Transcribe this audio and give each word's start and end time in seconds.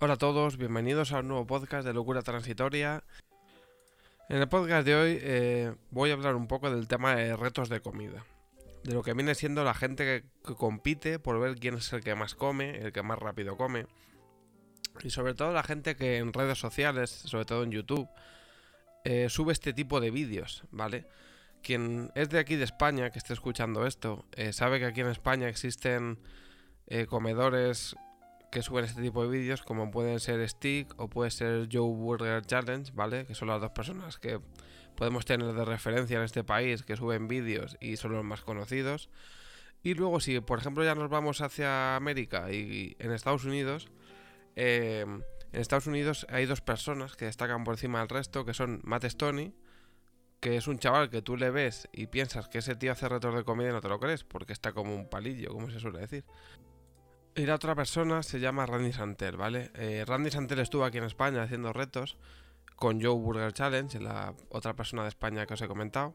Hola 0.00 0.14
a 0.14 0.18
todos, 0.18 0.56
bienvenidos 0.56 1.12
a 1.12 1.20
un 1.20 1.28
nuevo 1.28 1.46
podcast 1.46 1.86
de 1.86 1.94
Locura 1.94 2.20
Transitoria. 2.22 3.04
En 4.28 4.38
el 4.38 4.48
podcast 4.48 4.84
de 4.84 4.96
hoy 4.96 5.18
eh, 5.22 5.72
voy 5.92 6.10
a 6.10 6.14
hablar 6.14 6.34
un 6.34 6.48
poco 6.48 6.68
del 6.68 6.88
tema 6.88 7.14
de 7.14 7.36
retos 7.36 7.68
de 7.68 7.78
comida. 7.78 8.24
De 8.82 8.92
lo 8.92 9.04
que 9.04 9.14
viene 9.14 9.36
siendo 9.36 9.62
la 9.62 9.72
gente 9.72 10.04
que, 10.42 10.54
compite 10.56 11.20
por 11.20 11.38
ver 11.38 11.54
quién 11.54 11.76
es 11.76 11.92
el 11.92 12.02
que 12.02 12.16
más 12.16 12.34
come, 12.34 12.76
el 12.78 12.92
que 12.92 13.04
más 13.04 13.20
rápido 13.20 13.56
come. 13.56 13.86
Y 15.04 15.10
sobre 15.10 15.32
todo 15.32 15.52
la 15.52 15.62
gente 15.62 15.94
que 15.94 16.16
en 16.16 16.32
redes 16.32 16.58
sociales, 16.58 17.10
sobre 17.10 17.44
todo 17.44 17.62
en 17.62 17.70
YouTube, 17.70 18.08
eh, 19.04 19.28
sube 19.28 19.52
este 19.52 19.72
tipo 19.72 20.00
de 20.00 20.10
vídeos, 20.10 20.64
¿vale? 20.72 21.06
Quien 21.62 22.10
es 22.16 22.30
de 22.30 22.40
aquí 22.40 22.56
de 22.56 22.64
España, 22.64 23.10
que 23.10 23.20
esté 23.20 23.32
escuchando 23.32 23.86
esto, 23.86 24.26
eh, 24.32 24.52
sabe 24.52 24.80
que 24.80 24.86
aquí 24.86 25.02
en 25.02 25.08
España 25.08 25.48
existen 25.48 26.18
comedores 27.08 27.96
que 28.54 28.62
suben 28.62 28.84
este 28.84 29.02
tipo 29.02 29.20
de 29.24 29.28
vídeos, 29.36 29.62
como 29.62 29.90
pueden 29.90 30.20
ser 30.20 30.48
Stick 30.48 30.94
o 30.96 31.08
puede 31.08 31.32
ser 31.32 31.68
Joe 31.70 31.92
Burger 31.92 32.40
Challenge, 32.46 32.92
¿vale? 32.94 33.26
Que 33.26 33.34
son 33.34 33.48
las 33.48 33.60
dos 33.60 33.72
personas 33.72 34.16
que 34.16 34.38
podemos 34.94 35.24
tener 35.24 35.52
de 35.52 35.64
referencia 35.64 36.18
en 36.18 36.22
este 36.22 36.44
país 36.44 36.84
que 36.84 36.94
suben 36.94 37.26
vídeos 37.26 37.76
y 37.80 37.96
son 37.96 38.12
los 38.12 38.22
más 38.22 38.42
conocidos. 38.42 39.10
Y 39.82 39.94
luego, 39.94 40.20
si 40.20 40.38
por 40.38 40.60
ejemplo 40.60 40.84
ya 40.84 40.94
nos 40.94 41.10
vamos 41.10 41.40
hacia 41.40 41.96
América 41.96 42.52
y 42.52 42.94
en 43.00 43.10
Estados 43.10 43.44
Unidos, 43.44 43.88
eh, 44.54 45.04
en 45.04 45.60
Estados 45.60 45.88
Unidos 45.88 46.24
hay 46.30 46.46
dos 46.46 46.60
personas 46.60 47.16
que 47.16 47.24
destacan 47.24 47.64
por 47.64 47.74
encima 47.74 47.98
del 47.98 48.08
resto, 48.08 48.44
que 48.44 48.54
son 48.54 48.80
Matt 48.84 49.04
Stoney, 49.04 49.52
que 50.38 50.56
es 50.56 50.68
un 50.68 50.78
chaval 50.78 51.10
que 51.10 51.22
tú 51.22 51.36
le 51.36 51.50
ves 51.50 51.88
y 51.92 52.06
piensas 52.06 52.46
que 52.48 52.58
ese 52.58 52.76
tío 52.76 52.92
hace 52.92 53.08
retos 53.08 53.34
de 53.34 53.42
comida 53.42 53.70
y 53.70 53.72
no 53.72 53.80
te 53.80 53.88
lo 53.88 53.98
crees, 53.98 54.22
porque 54.22 54.52
está 54.52 54.70
como 54.72 54.94
un 54.94 55.10
palillo, 55.10 55.50
como 55.50 55.70
se 55.70 55.80
suele 55.80 55.98
decir. 55.98 56.24
La 57.36 57.56
otra 57.56 57.74
persona 57.74 58.22
se 58.22 58.38
llama 58.38 58.64
Randy 58.64 58.92
Santel, 58.92 59.36
¿vale? 59.36 59.72
Eh, 59.74 60.04
Randy 60.06 60.30
Santel 60.30 60.60
estuvo 60.60 60.84
aquí 60.84 60.98
en 60.98 61.04
España 61.04 61.42
haciendo 61.42 61.72
retos 61.72 62.16
con 62.76 63.02
Joe 63.02 63.14
Burger 63.14 63.52
Challenge, 63.52 63.98
la 64.00 64.34
otra 64.50 64.74
persona 64.74 65.02
de 65.02 65.08
España 65.08 65.44
que 65.44 65.54
os 65.54 65.60
he 65.60 65.66
comentado. 65.66 66.14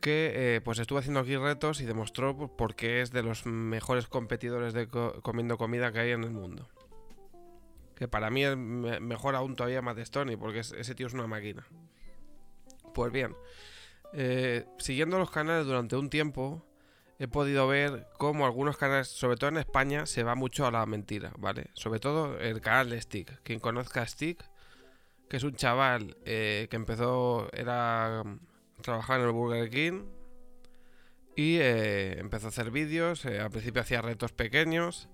Que 0.00 0.56
eh, 0.56 0.60
pues 0.60 0.78
estuvo 0.78 0.98
haciendo 0.98 1.20
aquí 1.20 1.36
retos 1.36 1.80
y 1.80 1.86
demostró 1.86 2.54
por 2.54 2.74
qué 2.74 3.00
es 3.00 3.12
de 3.12 3.22
los 3.22 3.46
mejores 3.46 4.06
competidores 4.06 4.74
de 4.74 4.88
co 4.88 5.22
comiendo 5.22 5.56
comida 5.56 5.90
que 5.90 6.00
hay 6.00 6.10
en 6.10 6.24
el 6.24 6.32
mundo. 6.32 6.68
Que 7.96 8.06
para 8.06 8.28
mí 8.28 8.44
es 8.44 8.58
me 8.58 9.00
mejor 9.00 9.34
aún 9.34 9.56
todavía 9.56 9.80
Matt 9.80 10.00
Stoney, 10.00 10.36
porque 10.36 10.58
es, 10.58 10.72
ese 10.72 10.94
tío 10.94 11.06
es 11.06 11.14
una 11.14 11.26
máquina. 11.26 11.66
Pues 12.92 13.10
bien, 13.10 13.34
eh, 14.12 14.66
siguiendo 14.78 15.18
los 15.18 15.30
canales 15.30 15.64
durante 15.64 15.96
un 15.96 16.10
tiempo, 16.10 16.62
he 17.24 17.28
podido 17.28 17.66
ver 17.66 18.06
cómo 18.18 18.46
algunos 18.46 18.76
canales, 18.76 19.08
sobre 19.08 19.36
todo 19.36 19.48
en 19.48 19.56
España, 19.56 20.06
se 20.06 20.22
va 20.22 20.34
mucho 20.34 20.66
a 20.66 20.70
la 20.70 20.84
mentira, 20.86 21.32
¿vale? 21.38 21.70
Sobre 21.72 22.00
todo 22.00 22.38
el 22.38 22.60
canal 22.60 22.90
de 22.90 23.00
Stick. 23.00 23.42
Quien 23.42 23.60
conozca 23.60 24.02
a 24.02 24.06
Stick, 24.06 24.44
que 25.28 25.36
es 25.38 25.42
un 25.42 25.54
chaval 25.54 26.16
eh, 26.24 26.68
que 26.70 26.76
empezó, 26.76 27.48
era 27.52 28.22
trabajar 28.82 29.20
en 29.20 29.26
el 29.26 29.32
Burger 29.32 29.70
King 29.70 30.04
y 31.34 31.56
eh, 31.56 32.18
empezó 32.18 32.46
a 32.46 32.48
hacer 32.50 32.70
vídeos. 32.70 33.24
Eh, 33.24 33.40
al 33.40 33.50
principio 33.50 33.82
hacía 33.82 34.02
retos 34.02 34.32
pequeños. 34.32 35.08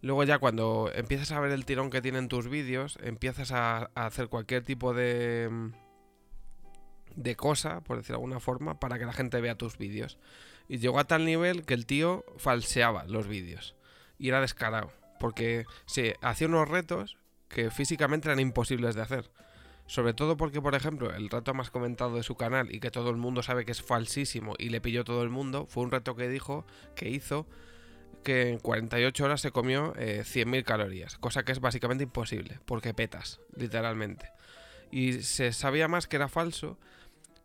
Luego 0.00 0.24
ya 0.24 0.38
cuando 0.38 0.90
empiezas 0.94 1.32
a 1.32 1.40
ver 1.40 1.52
el 1.52 1.64
tirón 1.64 1.90
que 1.90 2.02
tienen 2.02 2.28
tus 2.28 2.48
vídeos, 2.48 2.98
empiezas 3.02 3.52
a, 3.52 3.90
hacer 3.94 4.28
cualquier 4.28 4.64
tipo 4.64 4.94
de 4.94 5.70
de 7.14 7.36
cosa, 7.36 7.82
por 7.82 7.98
decir 7.98 8.08
de 8.08 8.14
alguna 8.14 8.40
forma, 8.40 8.80
para 8.80 8.98
que 8.98 9.04
la 9.04 9.12
gente 9.12 9.40
vea 9.40 9.54
tus 9.54 9.76
vídeos. 9.76 10.18
Y 10.68 10.78
llegó 10.78 10.98
a 10.98 11.04
tal 11.04 11.24
nivel 11.24 11.64
que 11.64 11.74
el 11.74 11.86
tío 11.86 12.24
falseaba 12.36 13.04
los 13.04 13.26
vídeos. 13.26 13.74
Y 14.18 14.28
era 14.28 14.40
descarado. 14.40 14.92
Porque 15.18 15.64
se 15.86 16.16
hacía 16.20 16.48
unos 16.48 16.68
retos 16.68 17.16
que 17.48 17.70
físicamente 17.70 18.28
eran 18.28 18.40
imposibles 18.40 18.94
de 18.94 19.02
hacer. 19.02 19.30
Sobre 19.86 20.14
todo 20.14 20.36
porque, 20.36 20.62
por 20.62 20.74
ejemplo, 20.74 21.14
el 21.14 21.28
reto 21.28 21.54
más 21.54 21.70
comentado 21.70 22.16
de 22.16 22.22
su 22.22 22.36
canal 22.36 22.74
y 22.74 22.80
que 22.80 22.90
todo 22.90 23.10
el 23.10 23.16
mundo 23.16 23.42
sabe 23.42 23.64
que 23.64 23.72
es 23.72 23.82
falsísimo 23.82 24.54
y 24.58 24.70
le 24.70 24.80
pilló 24.80 25.04
todo 25.04 25.22
el 25.22 25.28
mundo, 25.28 25.66
fue 25.66 25.84
un 25.84 25.90
reto 25.90 26.14
que 26.14 26.28
dijo, 26.28 26.64
que 26.94 27.10
hizo, 27.10 27.46
que 28.22 28.50
en 28.50 28.58
48 28.58 29.24
horas 29.24 29.40
se 29.40 29.50
comió 29.50 29.94
eh, 29.96 30.22
100.000 30.24 30.64
calorías. 30.64 31.18
Cosa 31.18 31.44
que 31.44 31.52
es 31.52 31.60
básicamente 31.60 32.04
imposible, 32.04 32.58
porque 32.64 32.94
petas, 32.94 33.40
literalmente. 33.54 34.30
Y 34.90 35.22
se 35.22 35.52
sabía 35.52 35.88
más 35.88 36.06
que 36.06 36.16
era 36.16 36.28
falso 36.28 36.78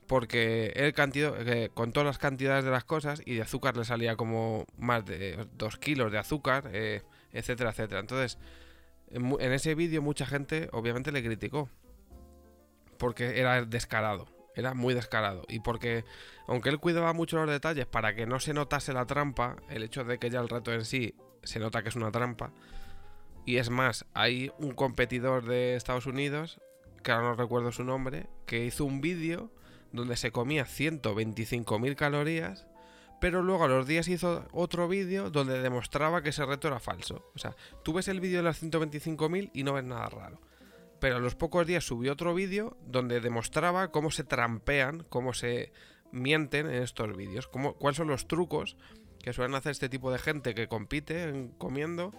porque 0.08 0.72
él 0.76 0.94
cantidad, 0.94 1.34
contó 1.74 2.04
las 2.04 2.18
cantidades 2.18 2.64
de 2.64 2.72
las 2.72 2.84
cosas 2.84 3.22
y 3.26 3.36
de 3.36 3.42
azúcar 3.42 3.76
le 3.78 3.86
salía 3.86 4.16
como 4.16 4.66
más 4.78 5.06
de 5.06 5.48
2 5.58 5.78
kilos 5.78 6.12
de 6.12 6.18
azúcar, 6.18 6.70
eh, 6.72 7.04
etcétera, 7.32 7.72
etcétera. 7.72 8.00
Entonces, 8.00 8.38
en, 9.10 9.36
en 9.40 9.52
ese 9.54 9.76
vídeo 9.76 10.02
mucha 10.02 10.26
gente 10.26 10.70
obviamente 10.72 11.12
le 11.12 11.24
criticó 11.24 11.70
porque 12.98 13.40
era 13.40 13.64
descarado, 13.66 14.28
era 14.56 14.74
muy 14.74 14.94
descarado. 14.94 15.44
Y 15.48 15.60
porque, 15.60 16.04
aunque 16.48 16.70
él 16.70 16.80
cuidaba 16.80 17.14
mucho 17.14 17.38
los 17.38 17.50
detalles 17.50 17.86
para 17.86 18.16
que 18.16 18.26
no 18.26 18.40
se 18.40 18.54
notase 18.54 18.94
la 18.94 19.06
trampa, 19.06 19.58
el 19.70 19.84
hecho 19.84 20.04
de 20.04 20.18
que 20.18 20.30
ya 20.30 20.40
el 20.40 20.50
reto 20.50 20.74
en 20.74 20.86
sí 20.86 21.16
se 21.44 21.60
nota 21.60 21.84
que 21.84 21.90
es 21.90 21.96
una 21.96 22.12
trampa. 22.12 22.52
Y 23.46 23.58
es 23.58 23.70
más, 23.70 24.06
hay 24.14 24.52
un 24.60 24.72
competidor 24.72 25.46
de 25.46 25.76
Estados 25.76 26.06
Unidos, 26.06 26.60
que 27.04 27.12
ahora 27.12 27.30
no 27.30 27.36
recuerdo 27.36 27.72
su 27.72 27.84
nombre, 27.84 28.28
que 28.46 28.66
hizo 28.66 28.84
un 28.84 29.00
vídeo 29.00 29.52
donde 29.92 30.18
se 30.18 30.32
comía 30.32 30.66
125.000 30.66 31.96
calorías, 31.96 32.68
pero 33.20 33.42
luego 33.42 33.66
a 33.66 33.68
los 33.68 33.88
días 33.88 34.08
hizo 34.08 34.46
otro 34.52 34.88
vídeo 34.88 35.30
donde 35.30 35.62
demostraba 35.62 36.22
que 36.22 36.30
ese 36.30 36.46
reto 36.46 36.68
era 36.68 36.80
falso. 36.80 37.32
O 37.36 37.40
sea, 37.40 37.56
tú 37.84 37.94
ves 37.94 38.08
el 38.08 38.20
vídeo 38.20 38.38
de 38.38 38.44
las 38.44 38.62
125.000 38.62 39.52
y 39.54 39.64
no 39.64 39.74
ves 39.74 39.84
nada 39.84 40.08
raro. 40.10 40.40
Pero 41.00 41.18
a 41.18 41.20
los 41.20 41.36
pocos 41.36 41.66
días 41.66 41.84
subió 41.84 42.14
otro 42.14 42.34
vídeo 42.34 42.78
donde 42.86 43.20
demostraba 43.22 43.92
cómo 43.92 44.12
se 44.12 44.24
trampean, 44.24 45.06
cómo 45.10 45.34
se 45.34 45.72
mienten 46.12 46.68
en 46.68 46.82
estos 46.82 47.16
vídeos, 47.16 47.48
cómo, 47.48 47.74
cuáles 47.74 47.98
son 47.98 48.08
los 48.08 48.28
trucos 48.28 48.78
que 49.22 49.34
suelen 49.34 49.56
hacer 49.56 49.72
este 49.72 49.90
tipo 49.90 50.12
de 50.12 50.20
gente 50.20 50.56
que 50.56 50.68
compite 50.68 51.24
en 51.24 51.50
comiendo, 51.50 52.12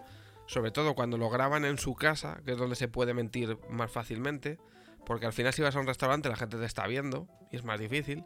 sobre 0.46 0.70
todo 0.70 0.94
cuando 0.94 1.16
lo 1.16 1.30
graban 1.30 1.64
en 1.64 1.78
su 1.78 1.94
casa, 1.94 2.40
que 2.44 2.52
es 2.52 2.58
donde 2.58 2.76
se 2.76 2.88
puede 2.88 3.14
mentir 3.14 3.58
más 3.68 3.90
fácilmente 3.90 4.58
porque 5.06 5.26
al 5.26 5.32
final 5.32 5.52
si 5.52 5.62
vas 5.62 5.74
a 5.76 5.80
un 5.80 5.86
restaurante 5.86 6.28
la 6.28 6.36
gente 6.36 6.58
te 6.58 6.64
está 6.64 6.86
viendo 6.86 7.28
y 7.50 7.56
es 7.56 7.64
más 7.64 7.80
difícil. 7.80 8.24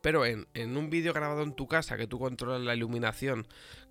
Pero 0.00 0.24
en, 0.24 0.46
en 0.54 0.76
un 0.76 0.90
vídeo 0.90 1.12
grabado 1.12 1.42
en 1.42 1.54
tu 1.54 1.66
casa, 1.66 1.96
que 1.96 2.06
tú 2.06 2.18
controlas 2.18 2.60
la 2.60 2.74
iluminación 2.74 3.48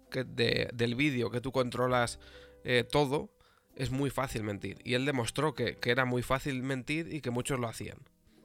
que 0.09 0.23
de, 0.23 0.69
del 0.73 0.95
vídeo, 0.95 1.29
que 1.29 1.41
tú 1.41 1.51
controlas 1.51 2.19
eh, 2.63 2.83
todo, 2.89 3.29
es 3.75 3.91
muy 3.91 4.09
fácil 4.09 4.43
mentir. 4.43 4.79
Y 4.83 4.93
él 4.93 5.05
demostró 5.05 5.53
que, 5.53 5.75
que, 5.75 5.91
era 5.91 6.05
muy 6.05 6.23
fácil 6.23 6.63
mentir 6.63 7.13
y 7.13 7.21
que 7.21 7.29
muchos 7.29 7.59
lo 7.59 7.67
hacían. 7.67 7.97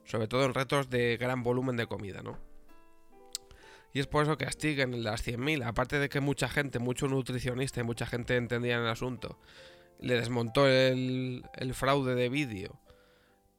Sobre 0.05 0.27
todo 0.27 0.45
en 0.45 0.55
retos 0.55 0.91
de 0.91 1.17
gran 1.17 1.43
volumen 1.43 1.77
de 1.77 1.87
comida, 1.87 2.23
¿no? 2.23 2.39
Y 3.95 4.01
es 4.01 4.07
por 4.07 4.23
eso 4.25 4.39
que 4.39 4.47
Astig 4.47 4.81
en 4.81 5.05
las 5.05 5.27
100.000, 5.27 5.65
aparte 5.67 5.99
de 5.99 6.09
que 6.09 6.21
mucha 6.21 6.49
gente, 6.49 6.79
mucho 6.79 7.09
nutricionista 7.09 7.81
y 7.81 7.85
mucha 7.85 8.07
gente 8.07 8.37
entendía 8.37 8.77
en 8.77 8.83
el 8.83 8.89
asunto, 8.89 9.39
le 10.01 10.15
desmontó 10.15 10.67
el, 10.67 11.45
el 11.55 11.75
fraude 11.75 12.15
de 12.15 12.29
vídeo 12.29 12.81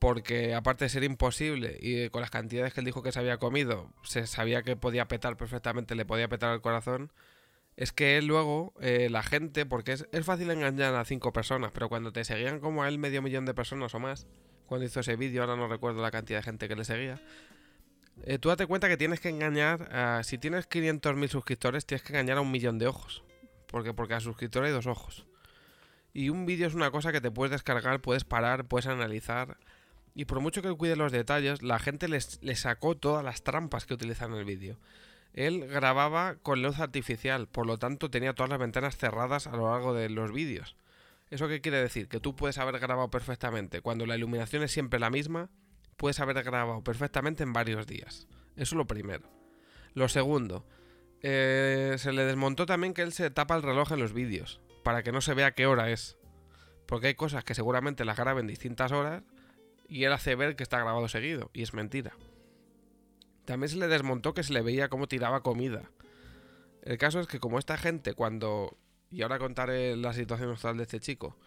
porque 0.04 0.54
aparte 0.54 0.84
de 0.84 0.90
ser 0.90 1.06
imposible 1.06 1.78
y 1.80 2.10
con 2.10 2.20
las 2.20 2.30
cantidades 2.30 2.74
que 2.74 2.82
él 2.82 2.86
dijo 2.86 3.02
que 3.02 3.14
se 3.14 3.20
había 3.20 3.38
comido, 3.38 3.90
se 4.04 4.28
sabía 4.28 4.62
que 4.62 4.76
podía 4.76 5.08
petar 5.08 5.38
perfectamente, 5.38 5.96
le 5.96 6.04
podía 6.04 6.28
petar 6.28 6.54
el 6.54 6.60
corazón, 6.60 7.14
es 7.78 7.94
que 7.94 8.22
luego, 8.22 8.74
eh, 8.82 9.08
la 9.10 9.24
gente, 9.24 9.66
porque 9.66 9.94
es, 9.94 10.06
es, 10.12 10.26
fácil 10.26 10.52
engañar 10.52 10.94
a 10.96 11.06
cinco 11.06 11.32
personas, 11.32 11.72
pero 11.74 11.88
cuando 11.88 12.12
te 12.12 12.26
seguían 12.26 12.60
como 12.60 12.84
a 12.84 12.90
él 12.90 12.98
medio 12.98 13.22
millón 13.22 13.46
de 13.46 13.54
personas 13.54 13.96
o 13.96 14.00
más, 14.02 14.28
cuando 14.66 14.86
hizo 14.86 15.00
ese 15.00 15.16
vídeo, 15.16 15.42
ahora 15.42 15.56
no 15.56 15.70
recuerdo 15.70 16.02
la 16.02 16.12
cantidad 16.12 16.40
de 16.40 16.44
gente 16.44 16.68
que 16.68 16.76
le 16.76 16.84
seguía, 16.84 17.22
eh, 18.24 18.40
tú 18.40 18.50
date 18.50 18.68
cuenta 18.68 18.90
que 18.90 18.98
tienes 18.98 19.22
que 19.22 19.30
engañar, 19.30 19.88
a, 19.94 20.22
si 20.26 20.38
tienes 20.38 20.68
500.000 20.68 21.30
suscriptores, 21.30 21.86
tienes 21.86 22.04
que 22.04 22.12
engañar 22.12 22.40
a 22.40 22.42
un 22.42 22.52
millón 22.52 22.78
de 22.78 22.88
ojos, 22.88 23.24
porque, 23.68 23.94
porque 23.94 24.16
a 24.16 24.20
suscriptor 24.20 24.66
hay 24.66 24.74
dos 24.74 24.86
ojos. 24.86 25.26
Y 26.12 26.28
un 26.28 26.46
vídeo 26.46 26.68
es 26.68 26.74
una 26.74 26.92
cosa 26.92 27.14
que 27.14 27.22
te 27.22 27.32
puedes 27.32 27.52
descargar, 27.52 28.02
puedes 28.02 28.26
parar, 28.26 28.66
puedes 28.66 28.88
analizar 28.88 29.58
y 30.16 30.26
por 30.26 30.40
mucho 30.40 30.62
que 30.62 30.74
cuide 30.74 30.96
los 30.96 31.12
detalles, 31.12 31.64
la 31.64 31.80
gente 31.80 32.08
le 32.08 32.56
sacó 32.56 32.96
todas 32.96 33.24
las 33.24 33.44
trampas 33.44 33.86
que 33.86 33.94
utilizan 33.94 34.32
en 34.34 34.40
el 34.40 34.46
vídeo. 34.46 34.78
Él 35.34 35.68
grababa 35.68 36.36
con 36.36 36.62
luz 36.62 36.80
artificial, 36.80 37.48
por 37.48 37.66
lo 37.66 37.80
tanto 37.80 38.12
tenía 38.12 38.34
todas 38.34 38.52
las 38.52 38.60
ventanas 38.60 38.98
cerradas 38.98 39.48
a 39.48 39.56
lo 39.56 39.72
largo 39.72 39.94
de 39.94 40.10
los 40.10 40.32
vídeos. 40.32 40.76
¿Eso 41.32 41.48
qué 41.48 41.62
quiere 41.62 41.82
decir? 41.82 42.08
Que 42.08 42.20
tú 42.20 42.36
puedes 42.36 42.60
haber 42.60 42.80
grabado 42.80 43.10
perfectamente. 43.10 43.82
Cuando 43.82 44.06
la 44.06 44.16
iluminación 44.16 44.62
es 44.62 44.72
siempre 44.72 45.00
la 45.00 45.10
misma, 45.10 45.50
puedes 45.98 46.20
haber 46.20 46.44
grabado 46.44 46.84
perfectamente 46.84 47.42
en 47.42 47.54
varios 47.54 47.88
días. 47.88 48.28
Eso 48.56 48.62
es 48.62 48.74
lo 48.74 48.86
primero. 48.86 49.28
Lo 49.96 50.08
segundo, 50.10 50.68
eh, 51.22 51.96
se 51.98 52.14
le 52.14 52.26
desmontó 52.26 52.68
también 52.68 52.94
que 52.94 53.02
él 53.02 53.14
se 53.14 53.32
tapa 53.32 53.56
el 53.56 53.64
reloj 53.64 53.92
en 53.92 54.00
los 54.00 54.14
vídeos, 54.14 54.62
para 54.84 55.02
que 55.02 55.12
no 55.12 55.22
se 55.22 55.34
vea 55.34 55.56
qué 55.56 55.66
hora 55.66 55.90
es. 55.90 56.18
Porque 56.86 57.08
hay 57.08 57.16
cosas 57.16 57.44
que 57.44 57.56
seguramente 57.56 58.06
las 58.06 58.18
graben 58.18 58.46
distintas 58.46 58.92
horas 58.92 59.24
y 59.88 60.04
él 60.06 60.14
hace 60.14 60.36
ver 60.36 60.56
que 60.56 60.64
está 60.64 60.78
grabado 60.80 61.08
seguido, 61.08 61.50
y 61.54 61.64
es 61.64 61.74
mentira. 61.74 62.16
También 63.46 63.70
se 63.70 63.78
le 63.78 63.88
desmontó 63.88 64.34
que 64.34 64.44
se 64.44 64.54
le 64.54 64.62
veía 64.62 64.90
cómo 64.90 65.08
tiraba 65.08 65.44
comida. 65.44 65.92
El 66.84 66.98
caso 66.98 67.20
es 67.20 67.28
que 67.28 67.40
como 67.40 67.60
esta 67.60 67.78
gente 67.78 68.14
cuando... 68.14 68.78
Y 69.10 69.22
ahora 69.22 69.38
contaré 69.38 69.96
la 69.96 70.14
situación 70.14 70.52
actual 70.52 70.78
de 70.78 70.84
este 70.84 71.00
chico. 71.00 71.38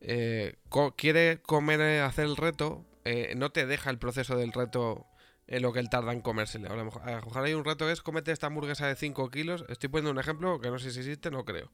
eh, 0.00 0.56
quiere 0.96 1.40
comer, 1.42 1.80
eh, 1.80 2.00
hacer 2.00 2.24
el 2.24 2.36
reto, 2.36 2.84
eh, 3.04 3.34
no 3.36 3.50
te 3.50 3.66
deja 3.66 3.90
el 3.90 3.98
proceso 3.98 4.36
del 4.36 4.52
reto 4.52 5.06
en 5.46 5.62
lo 5.62 5.72
que 5.72 5.80
él 5.80 5.90
tarda 5.90 6.12
en 6.12 6.22
mejor, 6.84 7.02
a 7.02 7.20
lo 7.20 7.26
mejor 7.26 7.44
hay 7.44 7.54
un 7.54 7.64
reto 7.64 7.86
que 7.86 7.92
es 7.92 8.02
comete 8.02 8.32
esta 8.32 8.46
hamburguesa 8.48 8.86
de 8.86 8.96
5 8.96 9.30
kilos. 9.30 9.64
Estoy 9.68 9.90
poniendo 9.90 10.10
un 10.10 10.18
ejemplo 10.18 10.60
que 10.60 10.70
no 10.70 10.78
sé 10.78 10.90
si 10.90 11.00
existe, 11.00 11.30
no 11.30 11.44
creo. 11.44 11.70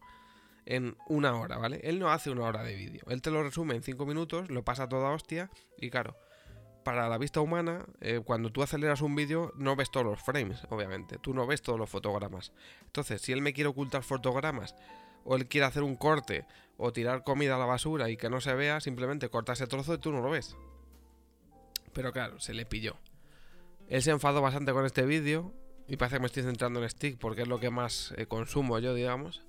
En 0.71 0.97
una 1.09 1.35
hora, 1.35 1.59
¿vale? 1.59 1.81
Él 1.83 1.99
no 1.99 2.13
hace 2.13 2.31
una 2.31 2.45
hora 2.45 2.63
de 2.63 2.77
vídeo. 2.77 3.03
Él 3.09 3.21
te 3.23 3.33
lo 3.33 3.43
resume 3.43 3.75
en 3.75 3.83
5 3.83 4.07
minutos, 4.07 4.51
lo 4.51 4.63
pasa 4.63 4.89
toda 4.89 5.11
hostia. 5.11 5.51
Y 5.77 5.91
claro, 5.91 6.17
para 6.85 7.09
la 7.09 7.19
vista 7.19 7.41
humana, 7.41 7.85
eh, 8.01 8.21
cuando 8.25 8.53
tú 8.53 8.63
aceleras 8.63 9.01
un 9.01 9.17
vídeo, 9.17 9.53
no 9.57 9.75
ves 9.75 9.91
todos 9.91 10.07
los 10.07 10.23
frames, 10.23 10.63
obviamente. 10.71 11.19
Tú 11.19 11.35
no 11.35 11.45
ves 11.45 11.61
todos 11.61 11.77
los 11.77 11.91
fotogramas. 11.91 12.53
Entonces, 12.85 13.21
si 13.21 13.33
él 13.33 13.43
me 13.43 13.53
quiere 13.53 13.67
ocultar 13.67 14.05
fotogramas, 14.05 14.77
o 15.25 15.35
él 15.35 15.49
quiere 15.49 15.67
hacer 15.67 15.83
un 15.83 15.97
corte, 15.97 16.47
o 16.77 16.93
tirar 16.93 17.25
comida 17.25 17.57
a 17.57 17.59
la 17.59 17.65
basura 17.65 18.09
y 18.09 18.17
que 18.17 18.31
no 18.31 18.41
se 18.41 18.55
vea, 18.55 18.81
simplemente 18.81 19.29
corta 19.29 19.55
ese 19.55 19.67
trozo 19.67 19.95
y 19.95 19.99
tú 19.99 20.13
no 20.13 20.21
lo 20.21 20.31
ves. 20.31 20.57
Pero 21.93 22.13
claro, 22.13 22.39
se 22.39 22.55
le 22.55 22.65
pilló. 22.65 22.97
Él 23.89 24.03
se 24.03 24.13
enfadó 24.13 24.41
bastante 24.41 24.73
con 24.73 24.87
este 24.87 25.03
vídeo. 25.05 25.53
Y 25.89 25.97
parece 25.97 26.17
que 26.17 26.21
me 26.21 26.27
estoy 26.27 26.45
centrando 26.45 26.81
en 26.81 26.89
Stick 26.89 27.19
porque 27.19 27.43
es 27.43 27.49
lo 27.49 27.59
que 27.59 27.71
más 27.71 28.15
eh, 28.17 28.27
consumo 28.27 28.79
yo, 28.79 28.95
digamos. 28.95 29.43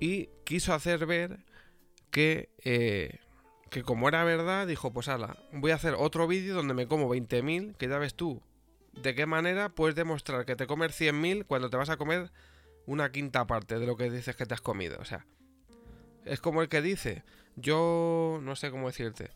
Y 0.00 0.28
quiso 0.44 0.74
hacer 0.74 1.06
ver 1.06 1.38
que, 2.10 2.50
eh, 2.64 3.20
que 3.70 3.82
como 3.82 4.08
era 4.08 4.24
verdad, 4.24 4.66
dijo, 4.66 4.92
pues 4.92 5.08
ala, 5.08 5.36
voy 5.52 5.70
a 5.70 5.76
hacer 5.76 5.94
otro 5.96 6.26
vídeo 6.26 6.54
donde 6.54 6.74
me 6.74 6.86
como 6.86 7.08
20.000, 7.14 7.76
que 7.76 7.88
ya 7.88 7.98
ves 7.98 8.14
tú 8.14 8.42
de 8.96 9.14
qué 9.14 9.26
manera 9.26 9.68
puedes 9.68 9.94
demostrar 9.94 10.44
que 10.44 10.56
te 10.56 10.66
comes 10.66 10.98
100.000 10.98 11.46
cuando 11.46 11.70
te 11.70 11.76
vas 11.76 11.90
a 11.90 11.96
comer 11.96 12.30
una 12.86 13.10
quinta 13.12 13.46
parte 13.46 13.78
de 13.78 13.86
lo 13.86 13.96
que 13.96 14.10
dices 14.10 14.36
que 14.36 14.46
te 14.46 14.54
has 14.54 14.60
comido. 14.60 14.98
O 15.00 15.04
sea, 15.04 15.26
es 16.24 16.40
como 16.40 16.62
el 16.62 16.68
que 16.68 16.82
dice, 16.82 17.22
yo 17.56 18.40
no 18.42 18.56
sé 18.56 18.70
cómo 18.70 18.86
decirte, 18.86 19.30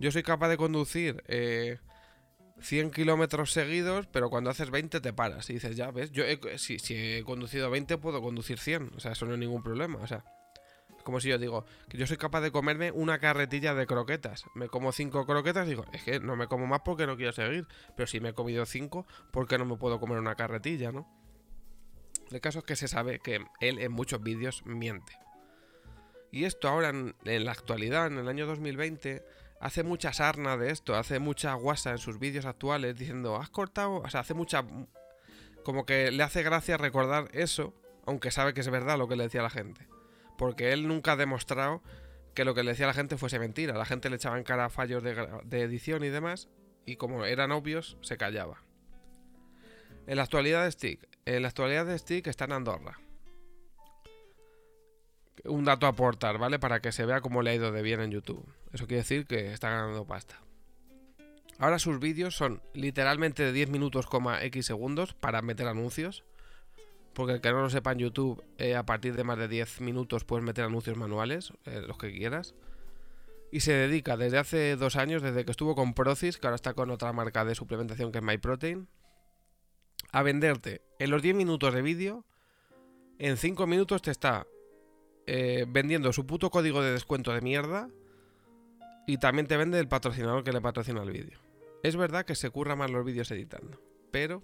yo 0.00 0.10
soy 0.10 0.22
capaz 0.22 0.48
de 0.48 0.56
conducir 0.56 1.22
eh, 1.26 1.78
100 2.60 2.90
kilómetros 2.90 3.52
seguidos, 3.52 4.06
pero 4.10 4.30
cuando 4.30 4.50
haces 4.50 4.70
20 4.70 5.00
te 5.00 5.12
paras 5.12 5.48
y 5.50 5.54
dices, 5.54 5.76
ya 5.76 5.90
ves, 5.90 6.10
yo 6.12 6.24
si, 6.56 6.78
si, 6.78 6.94
he 6.94 7.24
conducido 7.24 7.70
20 7.70 7.98
puedo 7.98 8.20
conducir 8.20 8.58
100, 8.58 8.92
o 8.96 9.00
sea, 9.00 9.12
eso 9.12 9.26
no 9.26 9.34
es 9.34 9.38
ningún 9.38 9.62
problema, 9.62 9.98
o 9.98 10.06
sea, 10.06 10.24
es 10.96 11.02
como 11.02 11.20
si 11.20 11.28
yo 11.28 11.38
digo 11.38 11.64
que 11.88 11.98
yo 11.98 12.06
soy 12.06 12.16
capaz 12.16 12.40
de 12.40 12.50
comerme 12.50 12.90
una 12.90 13.18
carretilla 13.18 13.74
de 13.74 13.86
croquetas, 13.86 14.44
me 14.54 14.68
como 14.68 14.92
5 14.92 15.26
croquetas 15.26 15.68
digo, 15.68 15.84
es 15.92 16.02
que 16.02 16.20
no 16.20 16.36
me 16.36 16.48
como 16.48 16.66
más 16.66 16.80
porque 16.84 17.06
no 17.06 17.16
quiero 17.16 17.32
seguir, 17.32 17.66
pero 17.96 18.06
si 18.06 18.20
me 18.20 18.30
he 18.30 18.34
comido 18.34 18.66
5, 18.66 19.06
¿por 19.30 19.46
qué 19.46 19.58
no 19.58 19.64
me 19.64 19.76
puedo 19.76 20.00
comer 20.00 20.18
una 20.18 20.34
carretilla, 20.34 20.92
no? 20.92 21.08
El 22.30 22.40
caso 22.40 22.58
es 22.58 22.64
que 22.64 22.76
se 22.76 22.88
sabe 22.88 23.20
que 23.20 23.40
él 23.60 23.78
en 23.78 23.90
muchos 23.92 24.22
vídeos 24.22 24.62
miente. 24.66 25.12
Y 26.30 26.44
esto 26.44 26.68
ahora 26.68 26.90
en, 26.90 27.14
en 27.24 27.46
la 27.46 27.52
actualidad, 27.52 28.08
en 28.08 28.18
el 28.18 28.28
año 28.28 28.46
2020 28.46 29.24
hace 29.60 29.82
mucha 29.82 30.12
sarna 30.12 30.56
de 30.56 30.70
esto, 30.70 30.94
hace 30.94 31.18
mucha 31.18 31.54
guasa 31.54 31.90
en 31.90 31.98
sus 31.98 32.18
vídeos 32.18 32.44
actuales 32.44 32.98
diciendo, 32.98 33.36
has 33.36 33.50
cortado, 33.50 33.96
o 33.96 34.10
sea, 34.10 34.20
hace 34.20 34.34
mucha... 34.34 34.64
Como 35.64 35.84
que 35.84 36.10
le 36.10 36.22
hace 36.22 36.42
gracia 36.42 36.76
recordar 36.76 37.28
eso, 37.32 37.74
aunque 38.06 38.30
sabe 38.30 38.54
que 38.54 38.60
es 38.60 38.70
verdad 38.70 38.96
lo 38.96 39.08
que 39.08 39.16
le 39.16 39.24
decía 39.24 39.42
la 39.42 39.50
gente. 39.50 39.86
Porque 40.38 40.72
él 40.72 40.88
nunca 40.88 41.12
ha 41.12 41.16
demostrado 41.16 41.82
que 42.34 42.44
lo 42.44 42.54
que 42.54 42.62
le 42.62 42.70
decía 42.70 42.86
la 42.86 42.94
gente 42.94 43.18
fuese 43.18 43.38
mentira. 43.38 43.74
La 43.74 43.84
gente 43.84 44.08
le 44.08 44.16
echaba 44.16 44.38
en 44.38 44.44
cara 44.44 44.70
fallos 44.70 45.02
de, 45.02 45.14
de 45.44 45.62
edición 45.62 46.04
y 46.04 46.08
demás, 46.08 46.48
y 46.86 46.96
como 46.96 47.24
eran 47.24 47.52
obvios, 47.52 47.98
se 48.00 48.16
callaba. 48.16 48.62
En 50.06 50.16
la 50.16 50.22
actualidad 50.22 50.64
de 50.64 50.72
Stick, 50.72 51.06
en 51.26 51.42
la 51.42 51.48
actualidad 51.48 51.84
de 51.84 51.98
Stick 51.98 52.28
está 52.28 52.44
en 52.44 52.52
Andorra 52.52 52.98
un 55.44 55.64
dato 55.64 55.86
a 55.86 55.90
aportar, 55.90 56.38
¿vale? 56.38 56.58
Para 56.58 56.80
que 56.80 56.92
se 56.92 57.04
vea 57.04 57.20
cómo 57.20 57.42
le 57.42 57.50
ha 57.50 57.54
ido 57.54 57.72
de 57.72 57.82
bien 57.82 58.00
en 58.00 58.10
YouTube. 58.10 58.44
Eso 58.72 58.86
quiere 58.86 59.02
decir 59.02 59.26
que 59.26 59.52
está 59.52 59.70
ganando 59.70 60.06
pasta. 60.06 60.40
Ahora 61.58 61.78
sus 61.78 61.98
vídeos 61.98 62.36
son 62.36 62.62
literalmente 62.72 63.42
de 63.42 63.52
10 63.52 63.70
minutos, 63.70 64.06
X 64.42 64.66
segundos 64.66 65.14
para 65.14 65.42
meter 65.42 65.66
anuncios. 65.66 66.24
Porque 67.14 67.32
el 67.32 67.40
que 67.40 67.50
no 67.50 67.62
lo 67.62 67.70
sepa 67.70 67.92
en 67.92 67.98
YouTube, 67.98 68.44
eh, 68.58 68.76
a 68.76 68.84
partir 68.84 69.16
de 69.16 69.24
más 69.24 69.38
de 69.38 69.48
10 69.48 69.80
minutos 69.80 70.24
puedes 70.24 70.44
meter 70.44 70.64
anuncios 70.64 70.96
manuales, 70.96 71.52
eh, 71.64 71.82
los 71.84 71.98
que 71.98 72.12
quieras. 72.12 72.54
Y 73.50 73.60
se 73.60 73.72
dedica 73.72 74.16
desde 74.16 74.38
hace 74.38 74.76
dos 74.76 74.94
años, 74.94 75.22
desde 75.22 75.44
que 75.44 75.50
estuvo 75.50 75.74
con 75.74 75.94
Procis, 75.94 76.38
que 76.38 76.46
ahora 76.46 76.54
está 76.54 76.74
con 76.74 76.90
otra 76.90 77.12
marca 77.12 77.44
de 77.44 77.56
suplementación 77.56 78.12
que 78.12 78.18
es 78.18 78.24
MyProtein, 78.24 78.86
a 80.12 80.22
venderte 80.22 80.82
en 81.00 81.10
los 81.10 81.22
10 81.22 81.34
minutos 81.34 81.74
de 81.74 81.82
vídeo, 81.82 82.24
en 83.18 83.36
5 83.36 83.66
minutos 83.66 84.00
te 84.00 84.12
está 84.12 84.46
eh, 85.26 85.64
vendiendo 85.68 86.12
su 86.12 86.24
puto 86.24 86.50
código 86.50 86.82
de 86.82 86.92
descuento 86.92 87.32
de 87.32 87.40
mierda 87.40 87.88
y 89.08 89.16
también 89.16 89.46
te 89.46 89.56
vende 89.56 89.80
el 89.80 89.88
patrocinador 89.88 90.44
que 90.44 90.52
le 90.52 90.60
patrocina 90.60 91.02
el 91.02 91.10
vídeo. 91.10 91.38
Es 91.82 91.96
verdad 91.96 92.26
que 92.26 92.34
se 92.34 92.50
curra 92.50 92.76
más 92.76 92.90
los 92.90 93.06
vídeos 93.06 93.30
editando, 93.30 93.80
pero 94.10 94.42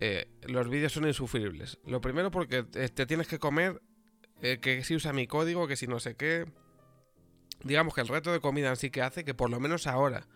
eh, 0.00 0.26
los 0.44 0.70
vídeos 0.70 0.92
son 0.92 1.06
insufribles. 1.06 1.78
Lo 1.84 2.00
primero 2.00 2.30
porque 2.30 2.62
te 2.62 3.04
tienes 3.04 3.28
que 3.28 3.38
comer 3.38 3.82
eh, 4.40 4.58
que 4.58 4.82
si 4.84 4.94
usa 4.94 5.12
mi 5.12 5.26
código, 5.26 5.68
que 5.68 5.76
si 5.76 5.86
no 5.86 6.00
sé 6.00 6.16
qué. 6.16 6.46
Digamos 7.62 7.94
que 7.94 8.00
el 8.00 8.08
reto 8.08 8.32
de 8.32 8.40
comida 8.40 8.70
en 8.70 8.76
sí 8.76 8.88
que 8.88 9.02
hace 9.02 9.22
que 9.22 9.34
por 9.34 9.50
lo 9.50 9.60
menos 9.60 9.86
ahora, 9.86 10.26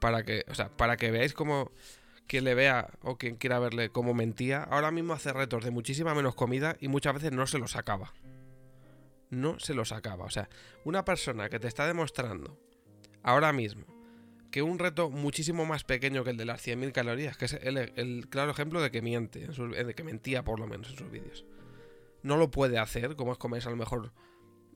para 0.00 0.24
que, 0.24 0.44
o 0.48 0.54
sea, 0.54 0.70
para 0.76 0.96
que 0.96 1.12
veáis 1.12 1.34
cómo 1.34 1.70
quien 2.26 2.42
le 2.42 2.54
vea 2.54 2.90
o 3.02 3.16
quien 3.16 3.36
quiera 3.36 3.60
verle 3.60 3.90
cómo 3.90 4.12
mentía, 4.12 4.64
ahora 4.64 4.90
mismo 4.90 5.12
hace 5.12 5.32
retos 5.32 5.64
de 5.64 5.70
muchísima 5.70 6.16
menos 6.16 6.34
comida 6.34 6.76
y 6.80 6.88
muchas 6.88 7.14
veces 7.14 7.30
no 7.30 7.46
se 7.46 7.58
los 7.58 7.76
acaba 7.76 8.12
no 9.30 9.58
se 9.58 9.74
los 9.74 9.92
acaba. 9.92 10.24
O 10.24 10.30
sea, 10.30 10.48
una 10.84 11.04
persona 11.04 11.48
que 11.48 11.58
te 11.58 11.68
está 11.68 11.86
demostrando 11.86 12.58
ahora 13.22 13.52
mismo 13.52 13.86
que 14.50 14.62
un 14.62 14.78
reto 14.78 15.10
muchísimo 15.10 15.66
más 15.66 15.84
pequeño 15.84 16.24
que 16.24 16.30
el 16.30 16.36
de 16.36 16.46
las 16.46 16.66
100.000 16.66 16.92
calorías, 16.92 17.36
que 17.36 17.44
es 17.44 17.52
el, 17.52 18.28
claro 18.30 18.50
ejemplo 18.50 18.80
de 18.80 18.90
que 18.90 19.02
miente, 19.02 19.46
de 19.46 19.94
que 19.94 20.04
mentía 20.04 20.42
por 20.42 20.58
lo 20.58 20.66
menos 20.66 20.90
en 20.90 20.96
sus 20.96 21.10
vídeos, 21.10 21.44
no 22.22 22.36
lo 22.36 22.50
puede 22.50 22.78
hacer, 22.78 23.16
como 23.16 23.32
es 23.32 23.38
comerse 23.38 23.68
a 23.68 23.70
lo 23.70 23.76
mejor, 23.76 24.12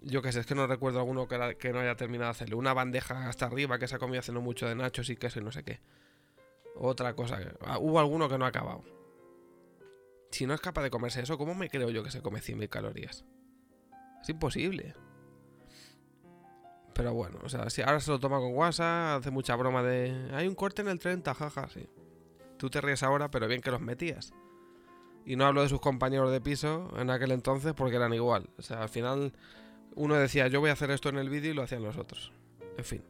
yo 0.03 0.21
que 0.21 0.33
sé, 0.33 0.41
es 0.41 0.47
que 0.47 0.55
no 0.55 0.67
recuerdo 0.67 0.99
alguno 0.99 1.27
que, 1.27 1.73
no 1.73 1.81
haya 1.81 1.97
terminado 1.97 2.29
de 2.29 2.33
hacerle, 2.33 2.55
una 2.55 2.75
bandeja 2.75 3.29
hasta 3.29 3.47
arriba 3.47 3.79
que 3.79 3.89
se 3.89 3.95
ha 3.95 3.99
comido 3.99 4.21
haciendo 4.21 4.41
mucho 4.41 4.67
de 4.69 4.75
nachos 4.75 5.09
y 5.09 5.17
queso 5.17 5.41
y 5.41 5.43
no 5.43 5.53
sé 5.53 5.65
qué. 5.65 5.81
Otra 6.75 7.15
cosa, 7.15 7.39
ah, 7.63 7.79
hubo 7.79 7.99
alguno 8.01 8.29
que 8.29 8.39
no 8.39 8.45
ha 8.45 8.49
acabado. 8.49 8.85
Si 10.31 10.47
no 10.47 10.55
es 10.55 10.61
capaz 10.61 10.83
de 10.83 10.91
comerse 10.91 11.21
eso, 11.21 11.37
¿cómo 11.37 11.55
me 11.55 11.69
creo 11.69 11.91
yo 11.91 12.03
que 12.03 12.11
se 12.11 12.23
come 12.23 12.41
100.000 12.41 12.69
calorías? 12.69 13.25
Es 14.23 14.29
imposible. 14.29 14.95
Pero 16.95 17.15
bueno, 17.15 17.39
o 17.43 17.49
sea, 17.49 17.69
si 17.71 17.83
ahora 17.83 18.01
se 18.01 18.11
lo 18.11 18.21
toma 18.21 18.39
con 18.39 18.55
WhatsApp, 18.55 19.21
hace 19.21 19.31
mucha 19.31 19.57
broma 19.57 19.83
de. 19.83 20.31
Hay 20.33 20.47
un 20.47 20.55
corte 20.55 20.83
en 20.83 20.89
el 20.89 20.99
30, 20.99 21.35
jaja, 21.35 21.69
sí. 21.69 21.89
Tú 22.59 22.71
te 22.71 22.81
ríes 22.81 23.03
ahora, 23.03 23.31
pero 23.31 23.49
bien 23.49 23.61
que 23.61 23.71
los 23.71 23.81
metías. 23.81 24.33
Y 25.25 25.37
no 25.37 25.47
hablo 25.47 25.63
de 25.63 25.69
sus 25.69 25.81
compañeros 25.81 26.31
de 26.31 26.41
piso 26.41 26.91
en 26.97 27.11
aquel 27.11 27.33
entonces 27.33 27.75
porque 27.75 27.97
eran 27.97 28.13
igual. 28.13 28.51
O 28.59 28.63
sea, 28.63 28.83
al 28.83 28.89
final 28.89 29.33
uno 29.95 30.15
decía, 30.15 30.49
yo 30.49 30.61
voy 30.61 30.71
a 30.71 30.75
hacer 30.75 30.91
esto 30.91 31.09
en 31.09 31.19
el 31.19 31.29
vídeo 31.29 31.53
y 31.53 31.55
lo 31.55 31.63
hacían 31.63 31.83
los 31.83 31.97
otros. 31.97 32.33
En 32.77 32.85
fin. 32.85 33.05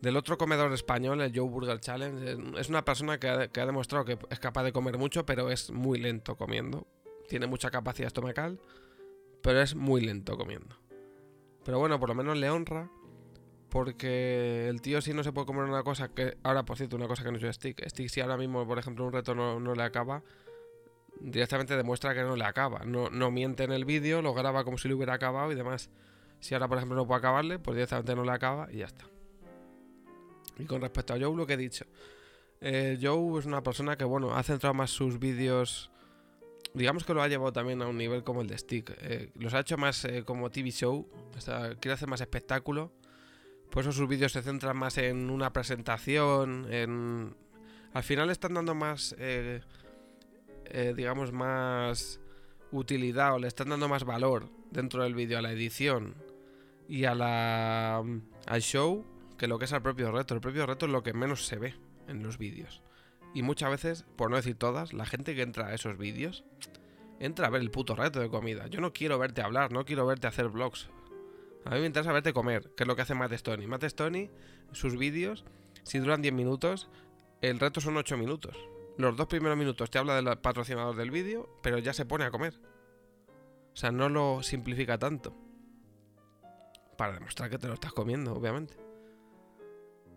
Del 0.00 0.16
otro 0.16 0.36
comedor 0.36 0.72
español, 0.72 1.20
el 1.20 1.32
Joe 1.34 1.48
Burger 1.48 1.80
Challenge, 1.80 2.60
es 2.60 2.68
una 2.68 2.84
persona 2.84 3.18
que 3.18 3.28
ha 3.28 3.66
demostrado 3.66 4.04
que 4.04 4.18
es 4.30 4.38
capaz 4.38 4.62
de 4.64 4.72
comer 4.72 4.98
mucho, 4.98 5.24
pero 5.24 5.50
es 5.50 5.70
muy 5.70 5.98
lento 5.98 6.36
comiendo. 6.36 6.86
Tiene 7.28 7.46
mucha 7.46 7.70
capacidad 7.70 8.08
estomacal 8.08 8.60
pero 9.44 9.60
es 9.60 9.74
muy 9.74 10.00
lento 10.00 10.38
comiendo. 10.38 10.74
Pero 11.66 11.78
bueno, 11.78 12.00
por 12.00 12.08
lo 12.08 12.14
menos 12.14 12.38
le 12.38 12.48
honra. 12.48 12.90
Porque 13.68 14.68
el 14.68 14.80
tío 14.80 15.02
si 15.02 15.12
no 15.12 15.22
se 15.22 15.32
puede 15.32 15.46
comer 15.46 15.64
una 15.64 15.82
cosa 15.82 16.08
que... 16.08 16.38
Ahora, 16.42 16.64
por 16.64 16.78
cierto, 16.78 16.96
una 16.96 17.08
cosa 17.08 17.24
que 17.24 17.30
no 17.30 17.36
es 17.36 17.56
Stick. 17.56 17.86
Stick 17.86 18.08
si 18.08 18.22
ahora 18.22 18.38
mismo, 18.38 18.66
por 18.66 18.78
ejemplo, 18.78 19.04
un 19.04 19.12
reto 19.12 19.34
no, 19.34 19.74
le 19.74 19.82
acaba, 19.82 20.22
directamente 21.20 21.76
demuestra 21.76 22.14
que 22.14 22.22
no 22.22 22.36
le 22.36 22.44
acaba. 22.44 22.84
No, 22.86 23.10
no 23.10 23.30
miente 23.30 23.64
en 23.64 23.72
el 23.72 23.84
vídeo, 23.84 24.22
lo 24.22 24.32
graba 24.32 24.64
como 24.64 24.78
si 24.78 24.88
le 24.88 24.94
hubiera 24.94 25.12
acabado 25.12 25.52
y 25.52 25.56
demás. 25.56 25.90
Si 26.40 26.54
ahora, 26.54 26.66
por 26.66 26.78
ejemplo, 26.78 26.96
no 26.96 27.06
puede 27.06 27.18
acabarle, 27.18 27.58
pues 27.58 27.74
directamente 27.74 28.14
no 28.14 28.24
le 28.24 28.32
acaba 28.32 28.72
y 28.72 28.78
ya 28.78 28.86
está. 28.86 29.04
Y 30.58 30.64
con 30.64 30.80
respecto 30.80 31.12
a 31.12 31.18
Joe, 31.20 31.36
lo 31.36 31.46
que 31.46 31.52
he 31.52 31.58
dicho. 31.58 31.84
Eh, 32.62 32.98
Joe 33.02 33.40
es 33.40 33.44
una 33.44 33.62
persona 33.62 33.96
que, 33.98 34.04
bueno, 34.04 34.34
ha 34.34 34.42
centrado 34.42 34.72
más 34.72 34.90
sus 34.90 35.18
vídeos 35.18 35.90
digamos 36.74 37.04
que 37.04 37.14
lo 37.14 37.22
ha 37.22 37.28
llevado 37.28 37.52
también 37.52 37.80
a 37.82 37.86
un 37.86 37.96
nivel 37.96 38.24
como 38.24 38.42
el 38.42 38.48
de 38.48 38.58
Stick. 38.58 38.92
Eh, 39.00 39.30
los 39.36 39.54
ha 39.54 39.60
hecho 39.60 39.76
más 39.76 40.04
eh, 40.04 40.24
como 40.24 40.50
TV 40.50 40.70
show, 40.70 41.08
quiere 41.80 41.94
hacer 41.94 42.08
más 42.08 42.20
espectáculo. 42.20 42.92
Por 43.70 43.82
eso 43.82 43.92
sus 43.92 44.08
vídeos 44.08 44.32
se 44.32 44.42
centran 44.42 44.76
más 44.76 44.98
en 44.98 45.30
una 45.30 45.52
presentación, 45.52 46.66
en... 46.70 47.34
Al 47.92 48.02
final 48.02 48.28
están 48.30 48.54
dando 48.54 48.74
más, 48.74 49.14
eh, 49.18 49.60
digamos, 50.96 51.32
más 51.32 52.20
utilidad 52.72 53.34
o 53.34 53.38
le 53.38 53.46
están 53.46 53.68
dando 53.68 53.88
más 53.88 54.02
valor 54.02 54.50
dentro 54.72 55.04
del 55.04 55.14
vídeo 55.14 55.38
a 55.38 55.42
la 55.42 55.52
edición 55.52 56.16
y 56.88 57.04
a 57.04 57.14
la, 57.14 57.98
al 58.46 58.62
show 58.62 59.06
que 59.38 59.46
lo 59.46 59.60
que 59.60 59.66
es 59.66 59.72
al 59.72 59.82
propio 59.82 60.10
reto. 60.10 60.34
El 60.34 60.40
propio 60.40 60.66
reto 60.66 60.86
es 60.86 60.92
lo 60.92 61.04
que 61.04 61.12
menos 61.12 61.46
se 61.46 61.56
ve 61.56 61.74
en 62.08 62.22
los 62.24 62.36
vídeos. 62.36 62.82
Y 63.34 63.42
muchas 63.42 63.70
veces, 63.70 64.04
por 64.16 64.30
no 64.30 64.36
decir 64.36 64.54
todas, 64.54 64.92
la 64.92 65.04
gente 65.04 65.34
que 65.34 65.42
entra 65.42 65.66
a 65.66 65.74
esos 65.74 65.98
vídeos 65.98 66.44
entra 67.18 67.48
a 67.48 67.50
ver 67.50 67.62
el 67.62 67.70
puto 67.70 67.96
reto 67.96 68.20
de 68.20 68.30
comida. 68.30 68.68
Yo 68.68 68.80
no 68.80 68.92
quiero 68.92 69.18
verte 69.18 69.42
hablar, 69.42 69.72
no 69.72 69.84
quiero 69.84 70.06
verte 70.06 70.28
hacer 70.28 70.48
vlogs. 70.48 70.88
A 71.64 71.70
mí 71.70 71.80
me 71.80 71.86
interesa 71.86 72.12
verte 72.12 72.32
comer, 72.32 72.70
que 72.76 72.84
es 72.84 72.86
lo 72.86 72.94
que 72.94 73.02
hace 73.02 73.14
Matt 73.14 73.32
Stoney. 73.32 73.66
Matt 73.66 73.84
Stoney, 73.84 74.30
sus 74.72 74.96
vídeos, 74.96 75.44
si 75.82 75.98
duran 75.98 76.22
10 76.22 76.32
minutos, 76.34 76.88
el 77.40 77.58
reto 77.58 77.80
son 77.80 77.96
8 77.96 78.16
minutos. 78.16 78.56
Los 78.96 79.16
dos 79.16 79.26
primeros 79.26 79.58
minutos 79.58 79.90
te 79.90 79.98
habla 79.98 80.14
del 80.14 80.38
patrocinador 80.38 80.94
del 80.94 81.10
vídeo, 81.10 81.58
pero 81.62 81.78
ya 81.78 81.92
se 81.92 82.06
pone 82.06 82.24
a 82.24 82.30
comer. 82.30 82.54
O 83.72 83.76
sea, 83.76 83.90
no 83.90 84.08
lo 84.08 84.42
simplifica 84.42 84.98
tanto. 84.98 85.34
Para 86.96 87.14
demostrar 87.14 87.50
que 87.50 87.58
te 87.58 87.66
lo 87.66 87.74
estás 87.74 87.92
comiendo, 87.92 88.32
obviamente. 88.34 88.76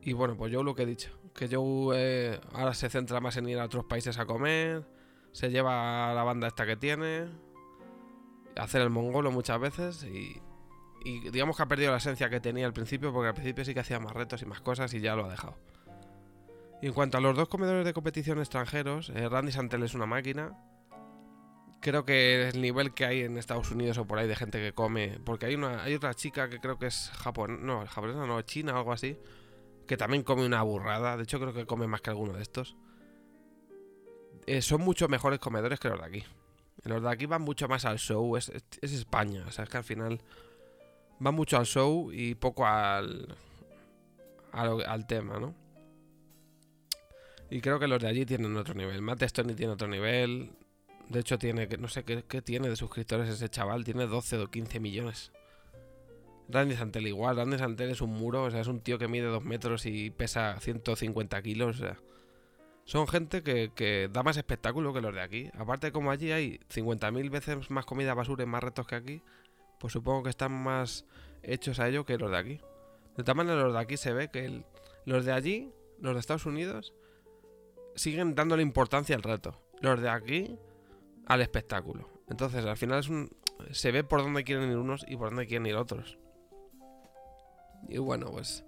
Y 0.07 0.13
bueno, 0.13 0.37
pues 0.37 0.53
yo 0.53 0.63
lo 0.63 0.73
que 0.73 0.83
he 0.83 0.85
dicho. 0.85 1.09
Que 1.35 1.49
yo 1.49 1.91
eh, 1.93 2.39
ahora 2.53 2.73
se 2.73 2.87
centra 2.87 3.19
más 3.19 3.35
en 3.35 3.49
ir 3.49 3.59
a 3.59 3.65
otros 3.65 3.83
países 3.83 4.17
a 4.17 4.25
comer. 4.25 4.85
Se 5.33 5.49
lleva 5.49 6.13
la 6.13 6.23
banda 6.23 6.47
esta 6.47 6.65
que 6.65 6.77
tiene. 6.77 7.27
Hacer 8.55 8.83
el 8.83 8.89
mongolo 8.89 9.31
muchas 9.31 9.59
veces. 9.59 10.05
Y, 10.05 10.41
y 11.03 11.29
digamos 11.29 11.57
que 11.57 11.63
ha 11.63 11.65
perdido 11.65 11.91
la 11.91 11.97
esencia 11.97 12.29
que 12.29 12.39
tenía 12.39 12.65
al 12.65 12.71
principio. 12.71 13.11
Porque 13.11 13.27
al 13.27 13.33
principio 13.33 13.65
sí 13.65 13.73
que 13.73 13.81
hacía 13.81 13.99
más 13.99 14.13
retos 14.13 14.41
y 14.41 14.45
más 14.45 14.61
cosas 14.61 14.93
y 14.93 15.01
ya 15.01 15.13
lo 15.17 15.25
ha 15.25 15.29
dejado. 15.29 15.57
Y 16.81 16.87
en 16.87 16.93
cuanto 16.93 17.17
a 17.17 17.19
los 17.19 17.35
dos 17.35 17.49
comedores 17.49 17.83
de 17.83 17.91
competición 17.91 18.39
extranjeros, 18.39 19.09
eh, 19.09 19.27
Randy 19.27 19.51
Santel 19.51 19.83
es 19.83 19.93
una 19.93 20.05
máquina. 20.05 20.57
Creo 21.81 22.05
que 22.05 22.47
el 22.47 22.61
nivel 22.61 22.93
que 22.93 23.03
hay 23.03 23.23
en 23.23 23.37
Estados 23.37 23.71
Unidos 23.71 23.97
o 23.97 24.07
por 24.07 24.19
ahí 24.19 24.27
de 24.29 24.37
gente 24.37 24.59
que 24.59 24.71
come. 24.71 25.19
Porque 25.25 25.47
hay 25.47 25.55
una 25.55 25.83
hay 25.83 25.95
otra 25.95 26.13
chica 26.13 26.47
que 26.47 26.61
creo 26.61 26.79
que 26.79 26.85
es 26.85 27.11
japonesa. 27.13 27.61
No, 27.61 27.85
japonesa 27.85 28.25
no, 28.25 28.41
china 28.43 28.77
algo 28.77 28.93
así 28.93 29.19
que 29.87 29.97
también 29.97 30.23
come 30.23 30.45
una 30.45 30.61
burrada. 30.61 31.17
De 31.17 31.23
hecho, 31.23 31.39
creo 31.39 31.53
que 31.53 31.65
come 31.65 31.87
más 31.87 32.01
que 32.01 32.09
alguno 32.09 32.33
de 32.33 32.41
estos. 32.41 32.75
Eh, 34.45 34.61
son 34.61 34.81
mucho 34.81 35.07
mejores 35.07 35.39
comedores 35.39 35.79
que 35.79 35.89
los 35.89 35.99
de 35.99 36.05
aquí. 36.05 36.23
Los 36.83 37.01
de 37.01 37.09
aquí 37.09 37.25
van 37.25 37.41
mucho 37.41 37.67
más 37.67 37.85
al 37.85 37.97
show. 37.97 38.37
Es, 38.37 38.51
España. 38.81 39.45
O 39.47 39.51
sea, 39.51 39.63
es 39.63 39.69
que 39.69 39.77
al 39.77 39.83
final 39.83 40.21
van 41.19 41.33
mucho 41.33 41.57
al 41.57 41.65
show 41.65 42.11
y 42.11 42.35
poco 42.35 42.65
al, 42.65 43.35
al, 44.51 45.07
tema, 45.07 45.39
¿no? 45.39 45.55
Y 47.49 47.61
creo 47.61 47.79
que 47.79 47.87
los 47.87 48.01
de 48.01 48.07
allí 48.07 48.25
tienen 48.25 48.55
otro 48.57 48.73
nivel. 48.73 49.01
Matt 49.01 49.23
Stoney 49.23 49.55
tiene 49.55 49.73
otro 49.73 49.87
nivel. 49.87 50.51
De 51.09 51.21
hecho, 51.21 51.37
tiene, 51.37 51.67
no 51.79 51.87
sé 51.87 52.03
qué, 52.03 52.23
qué 52.23 52.41
tiene 52.41 52.69
de 52.69 52.75
suscriptores 52.75 53.29
ese 53.29 53.49
chaval. 53.49 53.83
Tiene 53.83 54.05
12 54.05 54.37
o 54.37 54.51
15 54.51 54.79
millones. 54.79 55.31
Randy 56.49 56.75
Santel 56.75 57.07
igual, 57.07 57.35
Randy 57.35 57.57
Santel 57.57 57.89
es 57.89 58.01
un 58.01 58.11
muro, 58.11 58.43
o 58.43 58.51
sea, 58.51 58.61
es 58.61 58.67
un 58.67 58.79
tío 58.79 58.97
que 58.97 59.07
mide 59.07 59.25
2 59.25 59.43
metros 59.43 59.85
y 59.85 60.11
pesa 60.11 60.59
150 60.59 61.41
kilos, 61.41 61.77
o 61.77 61.79
sea. 61.79 61.97
Son 62.85 63.05
gente 63.05 63.43
que, 63.43 64.09
da 64.13 64.23
más 64.23 64.37
espectáculo 64.37 64.93
que 64.93 65.01
los 65.01 65.13
de 65.13 65.21
aquí. 65.21 65.49
Aparte, 65.57 65.91
como 65.91 66.09
allí 66.09 66.31
hay 66.31 66.59
50.000 66.73 67.29
veces 67.29 67.69
más 67.69 67.85
comida 67.85 68.13
basura 68.13 68.43
y 68.43 68.47
más 68.47 68.63
retos 68.63 68.87
que 68.87 68.95
aquí, 68.95 69.21
pues 69.77 69.91
supongo 69.91 70.23
que 70.23 70.29
están 70.29 70.53
más 70.53 71.05
hechos 71.43 71.81
a 71.81 71.89
ello 71.89 72.05
que 72.05 72.17
los 72.17 72.31
de 72.31 72.37
aquí. 72.37 72.61
De 73.17 73.25
tal 73.25 73.35
manera, 73.35 73.61
los 73.61 73.73
de 73.73 73.79
aquí 73.79 73.97
se 73.97 74.13
ve 74.13 74.29
que 74.29 74.63
los 75.03 75.25
de 75.25 75.33
allí, 75.33 75.69
los 75.99 76.13
de 76.13 76.21
Estados 76.21 76.45
Unidos, 76.45 76.93
siguen 77.95 78.35
dándole 78.35 78.63
importancia 78.63 79.17
al 79.17 79.23
reto. 79.23 79.61
Los 79.81 79.99
de 79.99 80.09
aquí, 80.09 80.57
al 81.25 81.41
espectáculo. 81.41 82.09
Entonces, 82.29 82.63
al 82.63 82.77
final 82.77 83.03
se 83.71 83.91
ve 83.91 84.05
por 84.05 84.21
dónde 84.21 84.45
quieren 84.45 84.71
ir 84.71 84.77
unos 84.77 85.05
y 85.09 85.17
por 85.17 85.29
dónde 85.29 85.45
quieren 85.45 85.65
ir 85.65 85.75
otros. 85.75 86.17
Y 87.87 87.97
bueno, 87.97 88.31
pues 88.31 88.63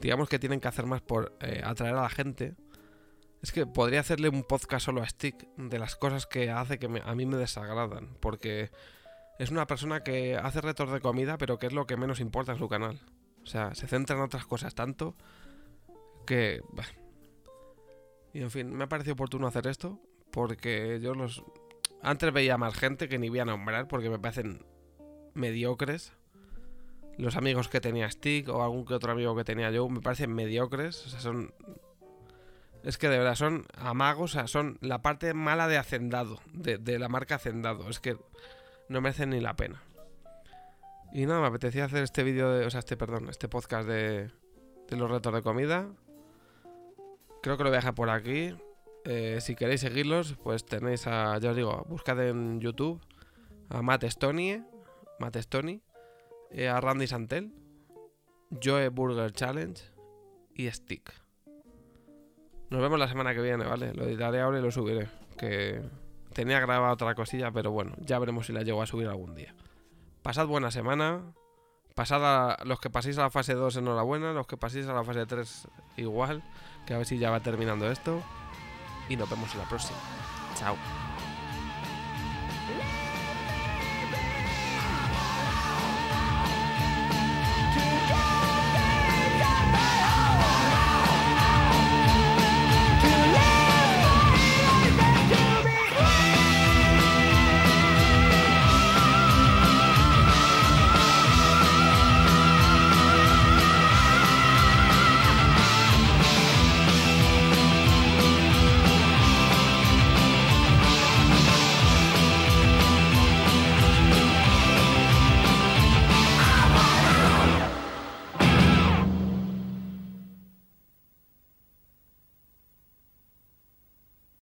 digamos 0.00 0.28
que 0.28 0.38
tienen 0.38 0.60
que 0.60 0.68
hacer 0.68 0.86
más 0.86 1.02
por 1.02 1.36
eh, 1.40 1.62
atraer 1.64 1.94
a 1.94 2.02
la 2.02 2.08
gente. 2.08 2.54
Es 3.42 3.52
que 3.52 3.66
podría 3.66 4.00
hacerle 4.00 4.28
un 4.28 4.42
podcast 4.42 4.86
solo 4.86 5.02
a 5.02 5.08
Stick 5.08 5.46
de 5.56 5.78
las 5.78 5.96
cosas 5.96 6.26
que 6.26 6.50
hace 6.50 6.78
que 6.78 6.86
a 7.04 7.14
mí 7.14 7.26
me 7.26 7.36
desagradan. 7.36 8.16
Porque 8.20 8.70
es 9.38 9.50
una 9.50 9.66
persona 9.66 10.02
que 10.02 10.36
hace 10.36 10.60
retos 10.60 10.90
de 10.92 11.00
comida, 11.00 11.36
pero 11.36 11.58
que 11.58 11.66
es 11.66 11.72
lo 11.72 11.86
que 11.86 11.96
menos 11.96 12.20
importa 12.20 12.52
en 12.52 12.58
su 12.58 12.68
canal. 12.68 13.00
O 13.42 13.46
sea, 13.46 13.74
se 13.74 13.86
centra 13.86 14.16
en 14.16 14.22
otras 14.22 14.46
cosas 14.46 14.74
tanto 14.74 15.14
que... 16.26 16.62
Y 18.32 18.40
en 18.40 18.50
fin, 18.50 18.74
me 18.74 18.84
ha 18.84 18.88
parecido 18.88 19.14
oportuno 19.14 19.46
hacer 19.46 19.66
esto 19.66 20.00
porque 20.30 20.98
yo 21.00 21.14
los... 21.14 21.44
Antes 22.02 22.32
veía 22.32 22.58
más 22.58 22.74
gente 22.74 23.08
que 23.08 23.18
ni 23.18 23.28
voy 23.28 23.38
a 23.38 23.44
nombrar 23.44 23.88
porque 23.88 24.10
me 24.10 24.18
parecen 24.18 24.64
mediocres 25.34 26.12
los 27.18 27.36
amigos 27.36 27.68
que 27.68 27.80
tenía 27.80 28.10
Stick 28.10 28.48
o 28.48 28.62
algún 28.62 28.84
que 28.84 28.94
otro 28.94 29.12
amigo 29.12 29.36
que 29.36 29.44
tenía 29.44 29.70
yo 29.70 29.88
me 29.88 30.00
parecen 30.00 30.32
mediocres. 30.32 31.06
O 31.06 31.08
sea, 31.08 31.20
son. 31.20 31.54
Es 32.82 32.98
que 32.98 33.08
de 33.08 33.18
verdad 33.18 33.34
son 33.34 33.66
amagos, 33.78 34.32
o 34.32 34.34
sea, 34.34 34.46
son 34.46 34.78
la 34.82 35.00
parte 35.00 35.32
mala 35.32 35.68
de 35.68 35.78
Hacendado, 35.78 36.40
de, 36.52 36.98
la 36.98 37.08
marca 37.08 37.36
Hacendado. 37.36 37.88
Es 37.88 37.98
que 37.98 38.18
no 38.88 39.00
merecen 39.00 39.30
ni 39.30 39.40
la 39.40 39.56
pena. 39.56 39.82
Y 41.12 41.24
nada, 41.26 41.40
me 41.40 41.46
apetecía 41.46 41.86
hacer 41.86 42.02
este 42.02 42.24
vídeo, 42.24 42.50
de, 42.50 42.66
o 42.66 42.70
sea, 42.70 42.80
este, 42.80 42.96
perdón, 42.96 43.28
este 43.30 43.48
podcast 43.48 43.88
de, 43.88 44.30
de 44.88 44.96
los 44.96 45.10
retos 45.10 45.32
de 45.32 45.42
comida. 45.42 45.88
Creo 47.42 47.56
que 47.56 47.62
lo 47.62 47.70
voy 47.70 47.76
a 47.76 47.80
dejar 47.80 47.94
por 47.94 48.10
aquí. 48.10 48.54
Eh, 49.04 49.38
si 49.40 49.54
queréis 49.54 49.80
seguirlos, 49.80 50.34
pues 50.42 50.66
tenéis 50.66 51.06
a, 51.06 51.38
ya 51.38 51.50
os 51.50 51.56
digo, 51.56 51.86
buscad 51.88 52.20
en 52.26 52.60
YouTube 52.60 53.00
a 53.70 53.80
Matt 53.80 54.04
Stoney, 54.04 54.62
Matt 55.18 55.36
Stoney 55.36 55.82
eh, 56.54 56.68
a 56.68 56.80
Randy 56.80 57.06
Santel, 57.06 57.52
Joe 58.62 58.88
Burger 58.88 59.32
Challenge 59.32 59.82
y 60.54 60.70
Stick. 60.70 61.12
Nos 62.70 62.80
vemos 62.80 62.98
la 62.98 63.08
semana 63.08 63.34
que 63.34 63.42
viene, 63.42 63.64
¿vale? 63.64 63.92
Lo 63.92 64.04
editaré 64.04 64.40
ahora 64.40 64.58
y 64.58 64.62
lo 64.62 64.70
subiré. 64.70 65.08
Que 65.36 65.82
tenía 66.32 66.60
grabada 66.60 66.92
otra 66.92 67.14
cosilla, 67.14 67.50
pero 67.50 67.72
bueno, 67.72 67.94
ya 67.98 68.18
veremos 68.18 68.46
si 68.46 68.52
la 68.52 68.62
llego 68.62 68.82
a 68.82 68.86
subir 68.86 69.08
algún 69.08 69.34
día. 69.34 69.54
Pasad 70.22 70.46
buena 70.46 70.70
semana. 70.70 71.22
Pasad 71.94 72.56
los 72.64 72.80
que 72.80 72.90
paséis 72.90 73.18
a 73.18 73.22
la 73.22 73.30
fase 73.30 73.54
2, 73.54 73.76
enhorabuena. 73.76 74.32
Los 74.32 74.46
que 74.46 74.56
paséis 74.56 74.86
a 74.86 74.94
la 74.94 75.04
fase 75.04 75.26
3, 75.26 75.68
igual. 75.96 76.42
Que 76.86 76.94
a 76.94 76.98
ver 76.98 77.06
si 77.06 77.18
ya 77.18 77.30
va 77.30 77.40
terminando 77.40 77.90
esto. 77.90 78.22
Y 79.08 79.16
nos 79.16 79.28
vemos 79.28 79.52
en 79.52 79.58
la 79.58 79.68
próxima. 79.68 79.98
Chao. 80.56 80.76